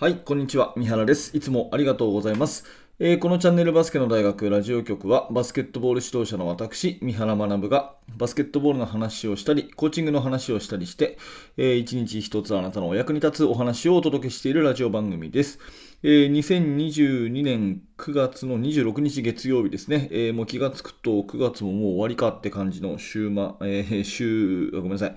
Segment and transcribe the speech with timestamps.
[0.00, 0.72] はい、こんにちは。
[0.78, 1.36] 三原です。
[1.36, 2.64] いつもありがとうございます。
[2.98, 11.18] えー、このチャンネルバスケの大学ラジオ局はバスケットボール指導者の私、三原学がバスケットボールの話をしたり、コーチングの話をしたりして、
[11.58, 15.58] えー、一日一つあなたのお役に立つお話をお届けしているラジオ番組です。
[16.02, 25.14] えー、2022年9月の26日月曜日ですね、えー、もう気がつくと9月ももう終わりかって感じの週末、えー、週、ごめんなさい、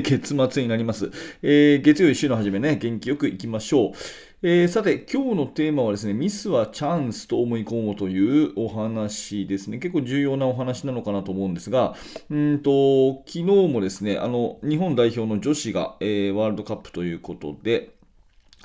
[0.00, 1.10] 月末になります。
[1.42, 3.92] えー、月曜日週の初めね、元気よくいきましょう。
[4.42, 9.76] えー、さて、今日のテーマはですね、ミスはチャンスと思い込もうというお話ですね。
[9.80, 11.94] 結構重要なお話なのかなと思うんですが、
[12.30, 17.90] うんと昨日もですね、あの日本代表の女子が、えー、ワールドカップということで、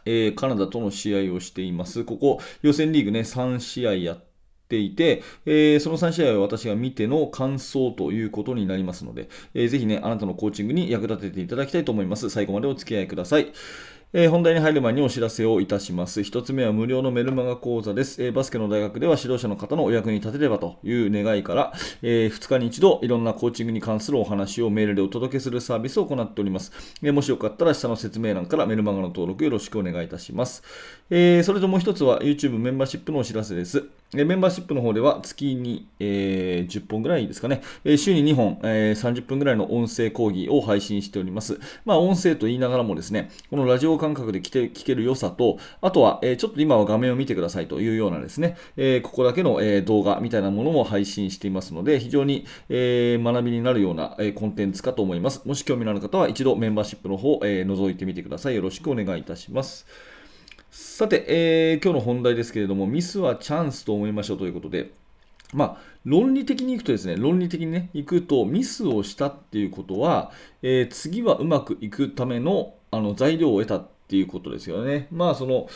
[0.07, 2.05] えー、カナダとの試合をしています。
[2.05, 4.23] ここ、予選リーグね、3試合やっ
[4.69, 12.29] ていて、えー、その3試合を私が見ての感想ということになりますので、えー、ぜひね、あなたのコーチングに役立てていただきたいと思います。
[12.29, 13.51] 最後までお付き合いください。
[14.13, 16.21] えー、本題に入る前にお知らせをいたします。
[16.21, 18.23] 1つ目は無料のメルマガ講座です。
[18.23, 26.71] えー、バスケの大学では指導者の方のお役に立てればという願いから、えー、2日に1度いろんなコーチングに関するお話をメールでお届けするサービスを行っております。
[27.03, 30.63] えもしよかったら下の説明欄からメルマガの登録よろしくお願いいたします。
[31.09, 33.89] えそれともう1つは YouTube メンバーシップのお知らせです。
[34.13, 37.61] メンバーシップの方では月に、えー、10本ぐらいですかね、
[37.97, 41.59] 週に2本、えー、30分ぐらいの音声講義を配信しております。
[41.83, 55.41] まあ、音声と言いながらもですね、このラジオ感覚で聞ける良さと、あとは、えー、ちょっと今は画面を見てくださいというようなですね、え、ここだけの、え、動画みたいなものも配信していますので、非常に、え、学びになるような、え、コンテンツかと思います。
[55.45, 58.55] もし興味のある方は一度メンバーシップの方、え、覗いてみてください。
[58.55, 59.85] よろしくお願いいたします。
[60.69, 64.91] さて、えー、今日の本題ですけれども、ミスはチャンスと思いましょうということで、
[65.53, 75.07] まあ、論理的にいくとですね、論理的にね、いくと、ミスをしたっていうことは、えー、次はうまくいくためのあの材料を得たっていうことですよね。
[75.11, 75.67] まあ、その、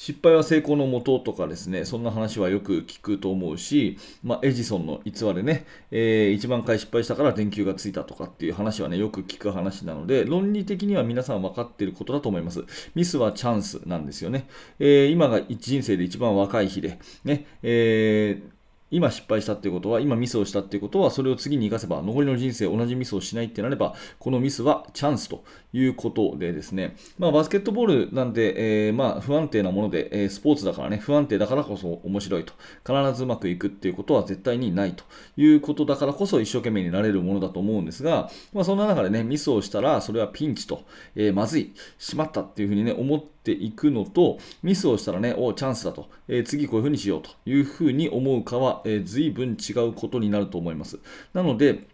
[0.00, 12.64] 失敗は成功のもととかですね、そんな話はよく聞くと思うし、まあ、エジソンの逸話でね、えー、1万回失敗したから電球がついたとかっていう話はね、よく聞く話なので、論理的には皆さん分かっていることだと思います。
[12.94, 14.46] ミスはチャンスなんですよね。
[14.78, 18.58] えー、今が人生で一番若い日で、ね、えー
[18.90, 32.54] 今失敗したっていうことは、今ミスをしたっていうことは、それを次に生かせば、残りの人生同じミスをしないってなれば、このミスはチャンスということでですね、まあ、バスケットボールなんで、えー、まあ、不安定なもので、えー、スポーツだからね、不安定だからこそ面白いと。
[32.86, 35.04] 必ずうまくいくっていうことは絶対にないと
[35.36, 40.84] いうことだからこそ一生懸命になれるものだと思うんですが、まあ、そんな中でね、ミスをしたら、それはピンチと、
[41.14, 50.98] えー、まずい、しまったっていうふうにね、思っていくのと、ミスをしたらね、おチャンスだと、えー、次こういうふうにしようというふうに思うかは、えー、随分違うことになると思います。
[51.34, 51.86] なので、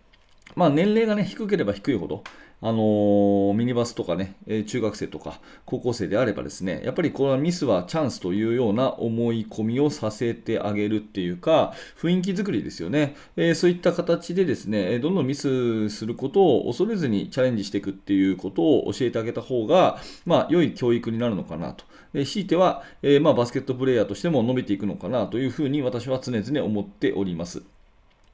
[0.55, 2.23] まあ、年齢がね、低ければ低いほど、
[2.61, 13.17] あのー、ミニバスとかね、え中学生とか高校生であればですね、やっぱりこのミスはチャンスというような思い込みをさせてあげるっていうか、雰囲気作りですよね。
[13.37, 21.85] え、そういった形でですね、どんどんミスすることを恐れずにチャレンジしていくっていうことを教えてあげた方が、まあ、良い教育になるのかなと。
[22.15, 27.63] え強いては、え、まあ、バスケットプレーヤーとしても伸びていくのかなというふうに私は常々思っております。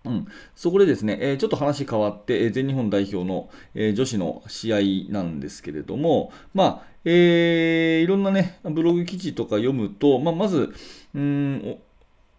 [0.04, 4.72] うん、そこでですね、えー、ちょっと話変わって、えー、全日本代表の、えー、女子の試
[5.08, 10.72] 合なんですけれども、まあえー、いろんなね、ブログ記事とか読むと、まあ、まず、
[11.14, 11.78] うん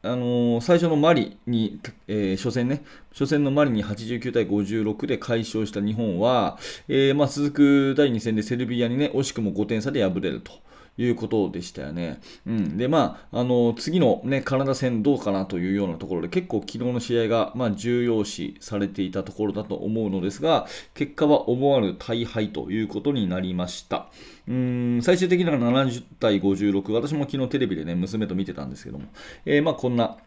[0.03, 6.57] あの、最初のマリに、えー、初戦ね、初戦のマリに89対56で快勝した日本は、
[6.87, 10.53] えーまあ、続く第2戦でセルビアにね、惜しくも5点差で敗れると。
[10.97, 12.19] いうことでしたよね。
[12.45, 24.07] うん、で、まあ、あの次の、ね、カナダ戦どうかなというようなところで、結構昨日の試合が、まあ、重要視されていたところだと思うのですが、結果は思わぬ大敗ということになりました。
[24.47, 29.05] うん最終的には70対56、私も昨日テレビでね、娘と見てたんですけども、
[29.45, 30.17] えー、まあ、こんな、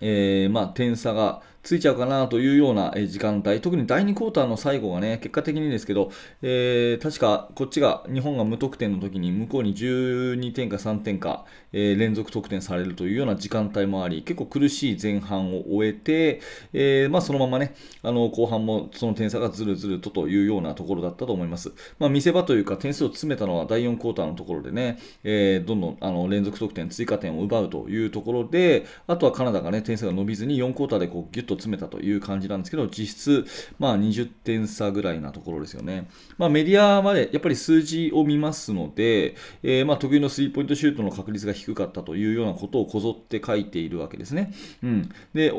[0.00, 6.10] えー、まあ、点差がついちゃうかなというような時間帯、特に第2クォーターの最後がね、結果的にですけど、
[6.42, 16.40] えー、確かこっちが日本が無得点の時に向こうに12点か3点か、えー、連続得点されるというような時間帯もあり、結構苦しい前半を終えて、
[16.72, 21.72] えー、まあ、そのままね、あの後半もその点差がずるずるとというようなところだったと思います。
[22.00, 33.46] まあ、見せ場というか点数を詰めたのは第4クォーターのところでね、えどんどんあの連続得点、追加点を奪うというところで、あとはカナダがね、点数が伸びずに4クォーターでこうギュッとと詰めたという感じなんですけど、実質、
[33.78, 36.08] まあ、20点差ぐらいなところですよね。
[36.38, 44.52] まあ、メディアまでやっぱり数字を見ますので、えー、まあ、得意のスリーポイントシュートの確率が低かったというようなことをこぞって書いているわけですね。
[44.82, 45.58] うん、で、あの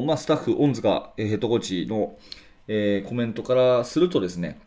[0.00, 2.16] ー、まあ、スタッフ、オンズがヘッドコーチの、
[2.68, 4.60] えー、コメントからするとですね、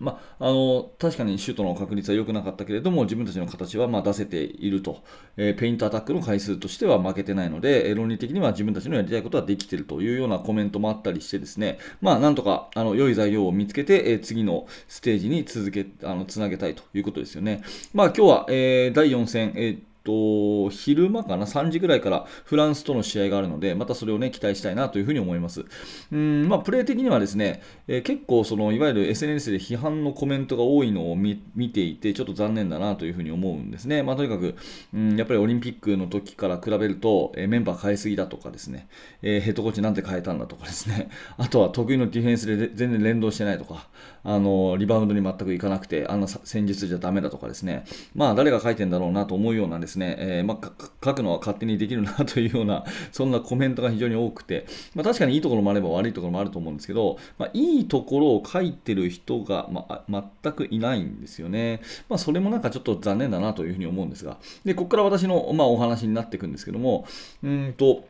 [0.00, 5.02] まあ、あの確かにシュートの確率は良くなかったけれども自分たちの形はま出せていると、
[5.36, 17.62] えー、ペイントアタックの回数としては負けてないので、えー、論理的には自分たちのやりたいことはできているというようなコメントもあったりしてですね、まあ、なんとかあの良い材料を見つけて、えー、次のステージに続けあのつなげたいということですよね。
[17.92, 25.64] まあ、今日は、え第4戦、えーと、昼間かな、3時ぐらいからフランスとの試合があるので、またそれをね、期待したいなというふうに思います。
[26.12, 31.38] うん、まあ、プレー的にはですね、えー、結構、その、いわゆる SNS で批判のコメントが多いのを見
[31.72, 34.02] ていて、ちょっと残念だなというふうに思うんですね。
[34.02, 34.54] まあ、とにかく、
[34.92, 38.88] うん、やっぱりオリンピックの時から比べると、えー、メンバー変えすぎだとかですね、
[39.22, 41.08] えー、ヘッドコーチなんて変えたんだとかですね、
[41.38, 43.88] あとは得意のディフェンスで全然連動してないとか、
[44.22, 47.84] あの、リバウンドに全くいかなくて、あんな戦術じゃダメだとかですね、
[48.14, 50.72] まあ、誰が書いてんだろうなと思うようなですですね、えー、まあ
[51.04, 60.02] 書くのは勝手にできるなというような、 そんなコメントが非常に多くて、まあ、確かにいいところもあれば悪いところもあると思うんですけど、まあ、いいところを書いてる人が、まあ、
[60.42, 61.80] 全くいないんですよね。
[62.08, 67.06] まあ、それもなんかちょっと残念だなというふうに思うんですが、で、ここから私の、まあ、お話になっていくんですけども、
[67.42, 68.04] うんと、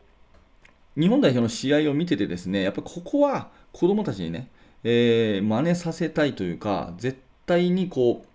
[0.97, 4.49] 日本代表の試合を見ててですね、やっぱここは子供たちにね、
[4.83, 8.27] えー、真似させたいというか、絶対にこう、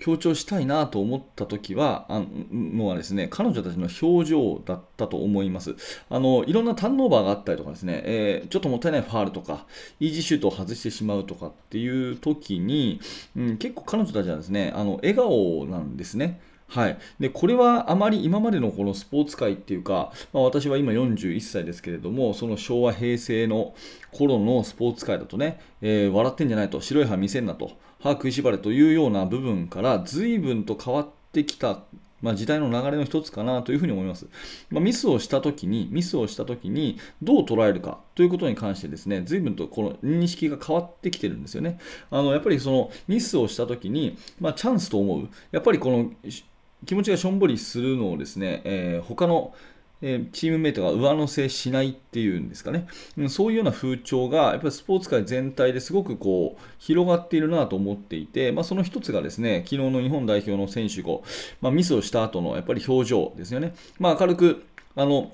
[0.00, 5.76] 強調したいなと思った時は、あのはですね、彼女たちの表情だったと思います。
[6.08, 9.66] あの、いろんなターンオーバーがあったりとかですね、えー、ちょっともったいないファールとか、
[10.00, 13.00] イージーシュートを外してしまうとかっていう時に、
[13.36, 16.40] うん、結構彼女たちはですね、あの、笑顔なんですね。
[16.70, 23.74] はい、でこれはあまり今までのこのスポーツ界っていうか、まあ、私は今41歳ですけれども、その昭和、平成の
[24.12, 31.80] 頃のスポーツ界だとね、えー、笑ってんじゃないと、白い歯見せんなと、歯食いしばれというような部分から随分と変わってきた
[32.22, 34.26] まあ、時代の流れの一つかなというふうに思います。
[34.70, 41.78] まあ、ミスをしたときに、ミスをしたときにどう捉えるかということに関してですね、随分とこの認識が変わってきてるんですよね。
[42.10, 45.28] あのやっぱりそのミスをしたときに、まあ、チャンスと思う。
[45.50, 46.10] やっぱりこの
[46.86, 49.54] 気持ちがしょんぼりするのをですね、えー、他の
[50.02, 52.86] えチームメイトが上乗せしないっていうんですかね、
[53.28, 61.18] そういうような風潮がやっぱりスポーツ界全体ですごくこう広がっているなと思っていて、まあ、その一つがですね昨日の日本代表の選手が、
[61.60, 64.64] まあ、ミスをした後のやっぱり表情ですよね、まあ、明るく
[64.96, 65.32] あの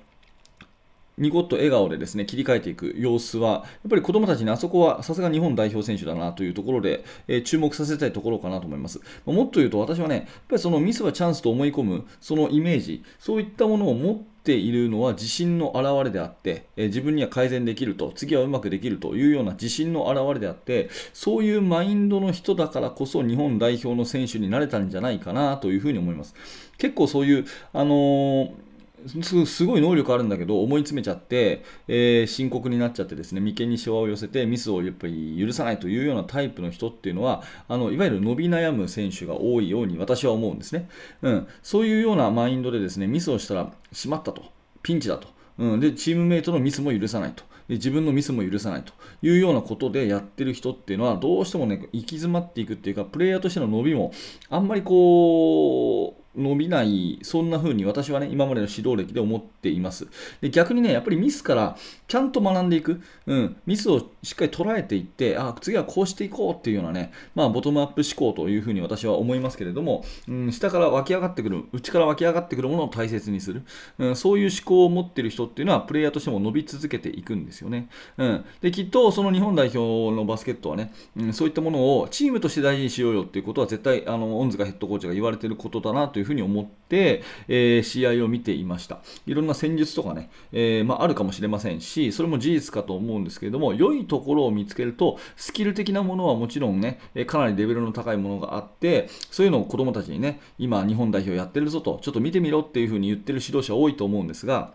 [1.18, 9.00] ニコッと笑顔でですね切り替えていく様子は、やっぱり子供たちにあそこはさすが日本代表選手だなというところで、えー、注目させたいところかなと思います。
[9.24, 26.34] もっと言うと私はね、やっぱりそのミスはチャンスと思い込む、そのイメージ、そういったものを持っているのは自信の表れであって、え、自分には改善できると、次はうまくできるというような自信の表れであって、そういうマインドの人だからこそ日本代表の選手になれたんじゃないかなというふうに思います。
[26.78, 28.65] 結構そういう、あのー
[29.08, 40.88] すごい能力あるんだけど思い詰めちゃって、えー、深刻になっちゃってですね眉間にしわを寄せてミスをやっぱり許さないというようなタイプの人っていうのはあのいわゆる伸び悩む選手が多いように私は思うんですね、
[41.22, 44.56] うん、そういうようなマインドでですねミスをしたらしまったと。
[44.82, 45.26] ピンチだと、
[45.58, 47.42] うん、でチームメイトのミスも許さないと。
[47.68, 48.92] で自分のミスも許さないと。
[49.20, 54.12] いうようなことでやってる人っていうのはどうしてもね行き詰まっていくっていうかプレイヤーとしての伸びも
[54.48, 60.06] あんまりこう伸びない、そんな風に私はね、今までの指導歴で思っています。
[60.40, 61.76] で逆にね、やっぱりミスから
[62.08, 73.62] ちゃんと学んでいく、うん、ミスをしっかり捉えていって、あ次はこうしていこうっていうようなね、まあ、ボトムアップ思考という風に私は思いますけれども、うん、下から湧き上がってくる、内から湧き上がってくるものを大切にする、
[73.98, 77.88] うん、そういう思考を持っている人っていうのは、プレイヤーとしても伸び続けていくんですよね。
[78.18, 89.00] うん、できっとその日本代表のバスケットはね、うん、そういったものをチームとして大事にしようよっていうことは絶対、あの、恩塚ヘッドコーチが言われていることだなというふうに思って、えー、試合を見ていました。
[89.26, 104.72] いろんな戦術とかね、えー、まあ、あるかもしれませんし、それも事実かと思うんですけれども、良いところを見つけると、スキル的なものはもちろんね、かなりレベルの高いものがあって、そういうのを子供たちにね、今日本代表やってるぞと、ちょっと見てみろっていうふうに言ってる指導者多いと思うんですが、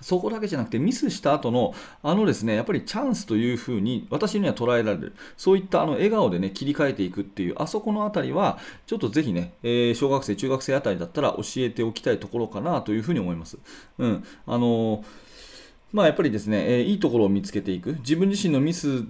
[0.00, 5.14] そこだけじゃなくてミスした後のあのですねやっぱりチャンスというふうに私には捉えられる。
[5.36, 13.58] そういったあの笑顔でね切り替えていくっていうあそこのあたりはちょっとぜひね、えー、小学生中学生あたりだったら教えておきたいところかなというふうに思います。
[13.98, 14.24] うん。
[14.46, 15.04] あのー
[15.92, 17.94] まあ、やっぱりですね、えー、いいところを見つけていく。
[18.00, 19.04] 自分自身のミス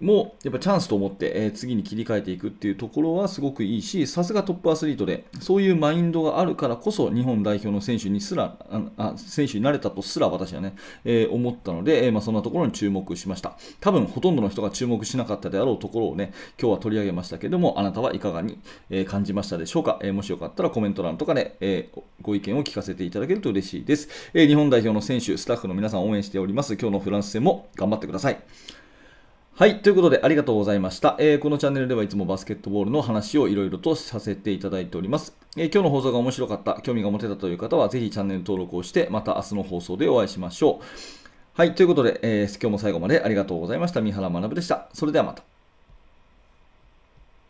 [0.00, 8.56] もやっぱチャンスと思って、えー、次に切り替えていくっていうところはすごくいいし、さすがトップアスリートで、そういうマインドがあるからこそ、日本代表の選手にすら、
[8.96, 13.56] あ選手になれたとすら私はね、えー、思ったので、えー、まあ、そんなところに注目しました。
[13.80, 18.58] 多分ほとんどの人が注目しなかったであろうところをね、今日は取り上げましたけども、あなたはいかがに、
[18.90, 21.90] え感じましたでしょうか、えもしよかったらコメント欄とかで、え
[22.22, 26.74] ご意見を聞かせていただけると嬉しいです、え日本代表の選手、スタッフの皆さん応援しております。
[26.74, 28.38] 今日のフランス戦も頑張ってください。
[29.58, 29.82] はい。
[29.82, 31.16] ということで、ありがとうございました。
[31.18, 35.36] えーこのチャンネルではいつもバスケットボールの話をいろいろとさせていただいております。
[35.56, 40.84] えー今日の放送が面白かった、興味が持てたという方は、ぜひチャンネル登録をして、また明日の放送でお会いしましょう。
[41.54, 41.74] はい。
[41.74, 44.00] ということで、えー今日も最後までありがとうございました。
[44.00, 44.90] 三原学でした。
[44.92, 45.42] それではまた。